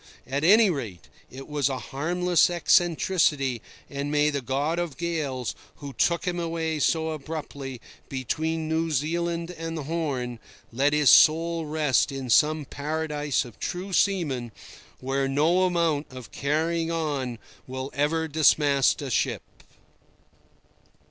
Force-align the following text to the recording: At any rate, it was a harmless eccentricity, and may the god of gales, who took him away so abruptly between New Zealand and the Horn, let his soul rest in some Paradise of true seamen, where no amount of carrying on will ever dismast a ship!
At 0.25 0.43
any 0.43 0.71
rate, 0.71 1.09
it 1.29 1.47
was 1.47 1.69
a 1.69 1.77
harmless 1.77 2.49
eccentricity, 2.49 3.61
and 3.87 4.09
may 4.09 4.31
the 4.31 4.41
god 4.41 4.79
of 4.79 4.97
gales, 4.97 5.53
who 5.75 5.93
took 5.93 6.25
him 6.27 6.39
away 6.39 6.79
so 6.79 7.11
abruptly 7.11 7.79
between 8.09 8.67
New 8.67 8.89
Zealand 8.89 9.51
and 9.51 9.77
the 9.77 9.83
Horn, 9.83 10.39
let 10.73 10.93
his 10.93 11.11
soul 11.11 11.67
rest 11.67 12.11
in 12.11 12.31
some 12.31 12.65
Paradise 12.65 13.45
of 13.45 13.59
true 13.59 13.93
seamen, 13.93 14.51
where 15.01 15.27
no 15.27 15.65
amount 15.65 16.07
of 16.09 16.31
carrying 16.31 16.89
on 16.89 17.37
will 17.67 17.91
ever 17.93 18.27
dismast 18.27 19.03
a 19.03 19.11
ship! 19.11 19.43